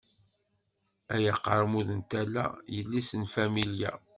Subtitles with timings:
[1.13, 3.91] Ay aqermud n tala, yelli-s n familya.